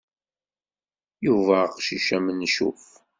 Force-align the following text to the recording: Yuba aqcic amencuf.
Yuba 1.25 1.55
aqcic 1.65 2.07
amencuf. 2.17 2.83